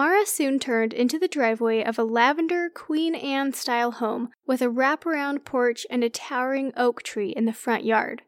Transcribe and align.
Mara 0.00 0.24
soon 0.24 0.58
turned 0.58 0.94
into 0.94 1.18
the 1.18 1.28
driveway 1.28 1.82
of 1.82 1.98
a 1.98 2.04
lavender 2.04 2.70
Queen 2.70 3.14
Anne 3.14 3.52
style 3.52 3.90
home 3.90 4.30
with 4.46 4.62
a 4.62 4.70
wraparound 4.70 5.44
porch 5.44 5.86
and 5.90 6.02
a 6.02 6.08
towering 6.08 6.72
oak 6.74 7.02
tree 7.02 7.34
in 7.36 7.44
the 7.44 7.52
front 7.52 7.84
yard. 7.84 8.22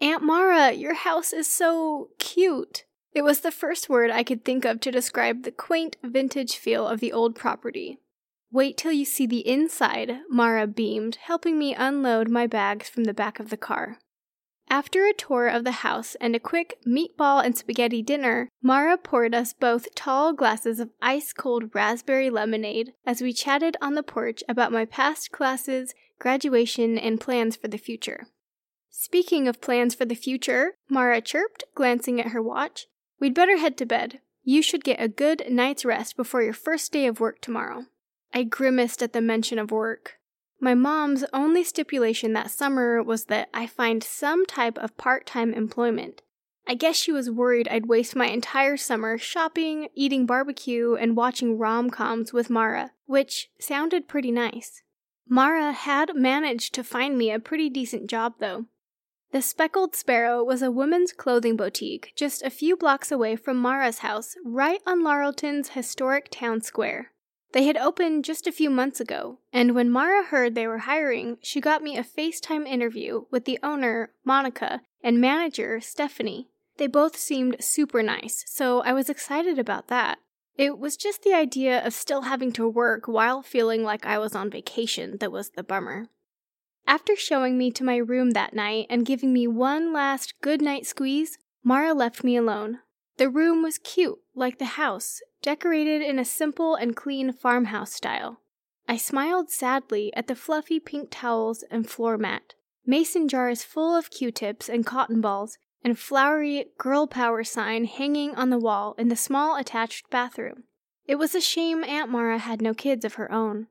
Aunt 0.00 0.24
Mara, 0.24 0.72
your 0.72 0.94
house 0.94 1.32
is 1.32 1.46
so 1.46 2.08
cute. 2.18 2.86
It 3.12 3.22
was 3.22 3.42
the 3.42 3.52
first 3.52 3.88
word 3.88 4.10
I 4.10 4.24
could 4.24 4.44
think 4.44 4.64
of 4.64 4.80
to 4.80 4.90
describe 4.90 5.44
the 5.44 5.52
quaint 5.52 5.94
vintage 6.02 6.56
feel 6.56 6.88
of 6.88 6.98
the 6.98 7.12
old 7.12 7.36
property. 7.36 8.00
Wait 8.50 8.76
till 8.76 8.90
you 8.90 9.04
see 9.04 9.24
the 9.24 9.46
inside, 9.46 10.22
Mara 10.28 10.66
beamed, 10.66 11.18
helping 11.22 11.56
me 11.56 11.72
unload 11.72 12.30
my 12.30 12.48
bags 12.48 12.88
from 12.88 13.04
the 13.04 13.14
back 13.14 13.38
of 13.38 13.50
the 13.50 13.56
car. 13.56 13.98
After 14.72 15.04
a 15.04 15.12
tour 15.12 15.48
of 15.48 15.64
the 15.64 15.82
house 15.84 16.14
and 16.18 16.34
a 16.34 16.40
quick 16.40 16.78
meatball 16.86 17.44
and 17.44 17.54
spaghetti 17.54 18.00
dinner, 18.00 18.48
Mara 18.62 18.96
poured 18.96 19.34
us 19.34 19.52
both 19.52 19.94
tall 19.94 20.32
glasses 20.32 20.80
of 20.80 20.88
ice 21.02 21.34
cold 21.34 21.74
raspberry 21.74 22.30
lemonade 22.30 22.94
as 23.04 23.20
we 23.20 23.34
chatted 23.34 23.76
on 23.82 23.96
the 23.96 24.02
porch 24.02 24.42
about 24.48 24.72
my 24.72 24.86
past 24.86 25.30
classes, 25.30 25.92
graduation, 26.18 26.96
and 26.96 27.20
plans 27.20 27.54
for 27.54 27.68
the 27.68 27.76
future. 27.76 28.28
Speaking 28.88 29.46
of 29.46 29.60
plans 29.60 29.94
for 29.94 30.06
the 30.06 30.14
future, 30.14 30.72
Mara 30.88 31.20
chirped, 31.20 31.64
glancing 31.74 32.18
at 32.18 32.28
her 32.28 32.40
watch, 32.40 32.86
We'd 33.20 33.34
better 33.34 33.58
head 33.58 33.76
to 33.76 33.84
bed. 33.84 34.20
You 34.42 34.62
should 34.62 34.84
get 34.84 34.98
a 34.98 35.06
good 35.06 35.42
night's 35.50 35.84
rest 35.84 36.16
before 36.16 36.40
your 36.40 36.54
first 36.54 36.92
day 36.92 37.04
of 37.04 37.20
work 37.20 37.42
tomorrow. 37.42 37.84
I 38.32 38.44
grimaced 38.44 39.02
at 39.02 39.12
the 39.12 39.20
mention 39.20 39.58
of 39.58 39.70
work. 39.70 40.16
My 40.62 40.74
mom's 40.74 41.24
only 41.32 41.64
stipulation 41.64 42.34
that 42.34 42.52
summer 42.52 43.02
was 43.02 43.24
that 43.24 43.48
I 43.52 43.66
find 43.66 44.00
some 44.00 44.46
type 44.46 44.78
of 44.78 44.96
part 44.96 45.26
time 45.26 45.52
employment. 45.52 46.22
I 46.68 46.74
guess 46.74 46.94
she 46.94 47.10
was 47.10 47.28
worried 47.28 47.66
I'd 47.66 47.86
waste 47.86 48.14
my 48.14 48.28
entire 48.28 48.76
summer 48.76 49.18
shopping, 49.18 49.88
eating 49.96 50.24
barbecue, 50.24 50.94
and 50.94 51.16
watching 51.16 51.58
rom 51.58 51.90
coms 51.90 52.32
with 52.32 52.48
Mara, 52.48 52.92
which 53.06 53.50
sounded 53.58 54.06
pretty 54.06 54.30
nice. 54.30 54.84
Mara 55.28 55.72
had 55.72 56.14
managed 56.14 56.74
to 56.74 56.84
find 56.84 57.18
me 57.18 57.32
a 57.32 57.40
pretty 57.40 57.68
decent 57.68 58.08
job, 58.08 58.34
though. 58.38 58.66
The 59.32 59.42
Speckled 59.42 59.96
Sparrow 59.96 60.44
was 60.44 60.62
a 60.62 60.70
women's 60.70 61.12
clothing 61.12 61.56
boutique 61.56 62.12
just 62.14 62.40
a 62.42 62.50
few 62.50 62.76
blocks 62.76 63.10
away 63.10 63.34
from 63.34 63.56
Mara's 63.56 63.98
house, 63.98 64.36
right 64.44 64.80
on 64.86 65.02
Laurelton's 65.02 65.70
historic 65.70 66.28
town 66.30 66.60
square. 66.60 67.11
They 67.52 67.64
had 67.64 67.76
opened 67.76 68.24
just 68.24 68.46
a 68.46 68.52
few 68.52 68.70
months 68.70 68.98
ago, 68.98 69.38
and 69.52 69.74
when 69.74 69.90
Mara 69.90 70.24
heard 70.24 70.54
they 70.54 70.66
were 70.66 70.78
hiring, 70.78 71.36
she 71.42 71.60
got 71.60 71.82
me 71.82 71.98
a 71.98 72.04
FaceTime 72.04 72.66
interview 72.66 73.26
with 73.30 73.44
the 73.44 73.58
owner, 73.62 74.12
Monica, 74.24 74.80
and 75.02 75.20
manager, 75.20 75.80
Stephanie. 75.80 76.48
They 76.78 76.86
both 76.86 77.16
seemed 77.16 77.62
super 77.62 78.02
nice, 78.02 78.44
so 78.46 78.80
I 78.80 78.94
was 78.94 79.10
excited 79.10 79.58
about 79.58 79.88
that. 79.88 80.18
It 80.56 80.78
was 80.78 80.96
just 80.96 81.22
the 81.22 81.34
idea 81.34 81.84
of 81.84 81.92
still 81.92 82.22
having 82.22 82.52
to 82.52 82.68
work 82.68 83.06
while 83.06 83.42
feeling 83.42 83.82
like 83.82 84.06
I 84.06 84.18
was 84.18 84.34
on 84.34 84.50
vacation 84.50 85.18
that 85.18 85.32
was 85.32 85.50
the 85.50 85.62
bummer. 85.62 86.06
After 86.86 87.14
showing 87.14 87.58
me 87.58 87.70
to 87.72 87.84
my 87.84 87.96
room 87.96 88.30
that 88.30 88.54
night 88.54 88.86
and 88.90 89.06
giving 89.06 89.32
me 89.32 89.46
one 89.46 89.92
last 89.92 90.34
good 90.40 90.60
night 90.60 90.86
squeeze, 90.86 91.38
Mara 91.62 91.94
left 91.94 92.24
me 92.24 92.36
alone. 92.36 92.80
The 93.18 93.28
room 93.28 93.62
was 93.62 93.78
cute, 93.78 94.18
like 94.34 94.58
the 94.58 94.64
house, 94.64 95.20
decorated 95.42 96.02
in 96.02 96.18
a 96.18 96.24
simple 96.24 96.74
and 96.74 96.96
clean 96.96 97.32
farmhouse 97.32 97.92
style. 97.92 98.40
I 98.88 98.96
smiled 98.96 99.50
sadly 99.50 100.12
at 100.14 100.26
the 100.26 100.34
fluffy 100.34 100.80
pink 100.80 101.08
towels 101.10 101.64
and 101.70 101.88
floor 101.88 102.18
mat, 102.18 102.54
mason 102.84 103.28
jars 103.28 103.62
full 103.62 103.94
of 103.94 104.10
q 104.10 104.30
tips 104.32 104.68
and 104.68 104.84
cotton 104.84 105.20
balls, 105.20 105.58
and 105.84 105.98
flowery 105.98 106.66
girl 106.78 107.06
power 107.06 107.44
sign 107.44 107.84
hanging 107.84 108.34
on 108.34 108.50
the 108.50 108.58
wall 108.58 108.94
in 108.98 109.08
the 109.08 109.16
small 109.16 109.56
attached 109.56 110.10
bathroom. 110.10 110.64
It 111.06 111.16
was 111.16 111.34
a 111.34 111.40
shame 111.40 111.84
Aunt 111.84 112.10
Mara 112.10 112.38
had 112.38 112.62
no 112.62 112.74
kids 112.74 113.04
of 113.04 113.14
her 113.14 113.30
own. 113.30 113.66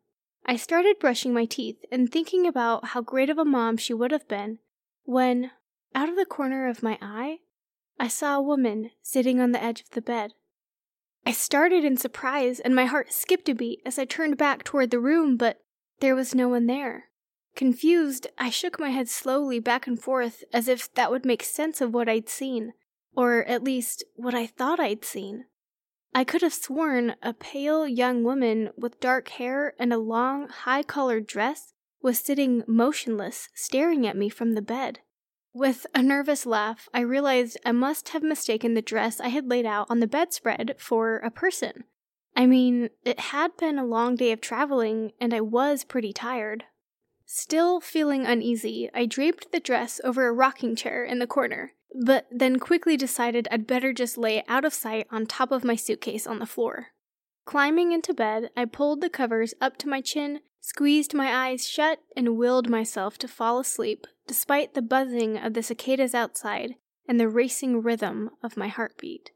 I 0.46 0.56
started 0.56 1.00
brushing 1.00 1.34
my 1.34 1.46
teeth 1.46 1.84
and 1.92 2.12
thinking 2.12 2.46
about 2.46 2.88
how 2.88 3.02
great 3.02 3.30
of 3.30 3.38
a 3.38 3.46
mom 3.46 3.78
she 3.78 3.94
would 3.94 4.12
have 4.12 4.28
been 4.28 4.60
when, 5.04 5.52
out 5.96 6.10
of 6.10 6.16
the 6.16 6.26
corner 6.26 6.68
of 6.68 6.84
my 6.84 6.98
eye, 7.02 7.40
I 8.00 8.08
saw 8.08 8.38
a 8.38 8.42
woman 8.42 8.92
sitting 9.02 9.40
on 9.40 9.52
the 9.52 9.64
edge 9.64 9.82
of 9.82 9.90
the 9.92 10.02
bed. 10.02 10.34
I 11.26 11.32
started 11.32 11.86
in 11.86 11.98
surprise 11.98 12.60
and 12.60 12.76
my 12.76 12.86
heart 12.86 13.14
skipped 13.14 13.48
a 13.50 13.54
beat 13.54 13.82
as 13.86 14.00
I 14.00 14.06
turned 14.06 14.38
back 14.38 14.64
toward 14.64 14.92
the 14.92 15.00
room, 15.00 15.38
but 15.38 15.62
there 16.00 16.16
was 16.16 16.34
no 16.34 16.50
one 16.50 16.66
there. 16.66 17.10
Confused, 17.56 18.28
I 18.38 18.50
shook 18.50 18.80
my 18.80 18.90
head 18.90 19.10
slowly 19.10 19.60
back 19.60 19.86
and 19.86 20.02
forth 20.02 20.44
as 20.52 20.68
if 20.68 20.92
that 20.96 21.12
would 21.12 21.26
make 21.26 21.44
sense 21.44 21.82
of 21.82 21.94
what 21.94 22.10
I'd 22.10 22.30
seen, 22.30 22.74
or 23.16 23.44
at 23.44 23.64
least 23.64 24.04
what 24.16 24.34
I 24.34 24.48
thought 24.48 24.80
I'd 24.80 25.06
seen. 25.06 25.46
I 26.14 26.24
could 26.24 26.42
have 26.42 26.54
sworn 26.54 27.16
a 27.22 27.34
pale 27.34 27.88
young 27.88 28.24
woman 28.24 28.70
with 28.76 29.00
dark 29.00 29.30
hair 29.30 29.76
and 29.80 29.94
a 29.94 29.98
long, 29.98 30.50
high 30.50 30.84
collared 30.84 31.28
dress 31.28 31.74
was 32.02 32.20
sitting 32.20 32.64
motionless, 32.68 33.50
staring 33.54 34.08
at 34.08 34.18
me 34.18 34.28
from 34.28 34.54
the 34.54 34.62
bed. 34.62 35.00
With 35.54 35.86
a 35.94 36.02
nervous 36.02 36.46
laugh, 36.46 36.88
I 36.94 37.02
realized 37.02 37.58
I 37.66 37.72
must 37.72 38.10
have 38.10 38.24
mistaken 38.24 38.74
the 38.74 38.82
dress 38.82 39.20
I 39.20 39.28
had 39.30 39.50
laid 39.50 39.66
out 39.66 39.88
on 39.90 40.00
the 40.00 40.08
bedspread 40.08 40.76
for 40.78 41.18
a 41.18 41.32
person. 41.32 41.84
I 42.36 42.46
mean, 42.46 42.90
it 43.04 43.20
had 43.20 43.58
been 43.58 43.78
a 43.78 43.86
long 43.86 44.16
day 44.16 44.32
of 44.32 44.40
traveling, 44.40 45.12
and 45.20 45.34
I 45.34 45.42
was 45.42 45.84
pretty 45.84 46.14
tired. 46.14 46.64
Still 47.26 47.82
feeling 47.82 48.26
uneasy, 48.26 48.90
I 48.94 49.06
draped 49.06 49.52
the 49.52 49.60
dress 49.60 50.00
over 50.04 50.28
a 50.28 50.34
rocking 50.34 50.76
chair 50.76 51.04
in 51.04 51.20
the 51.20 51.28
corner 51.28 51.74
but 51.94 52.28
then 52.32 52.60
quickly 52.60 52.98
decided 52.98 53.48
I'd 53.52 53.68
better 53.68 53.94
just 53.94 54.18
lay 54.18 54.38
it 54.38 54.46
out 54.48 54.66
of 54.66 54.74
sight 54.74 55.08
on 55.12 55.26
top 55.26 55.52
of 55.52 55.64
my 55.64 55.76
suitcase 55.76 56.26
on 56.26 56.40
the 56.40 56.46
floor. 56.46 56.88
Climbing 57.52 57.92
into 57.92 58.14
bed, 58.14 58.50
I 58.56 58.64
pulled 58.64 59.02
the 59.02 59.10
covers 59.10 59.54
up 59.60 59.76
to 59.80 59.90
my 59.90 60.00
chin, 60.00 60.40
squeezed 60.62 61.14
my 61.14 61.50
eyes 61.50 61.68
shut, 61.68 62.00
and 62.16 62.38
willed 62.38 62.70
myself 62.70 63.18
to 63.18 63.28
fall 63.28 63.60
asleep, 63.60 64.08
despite 64.26 64.74
the 64.74 64.82
buzzing 64.82 65.36
of 65.38 65.54
the 65.54 65.62
cicadas 65.62 66.16
outside 66.16 66.76
and 67.10 67.20
the 67.20 67.28
racing 67.28 67.82
rhythm 67.82 68.30
of 68.42 68.56
my 68.56 68.70
heartbeat. 68.70 69.32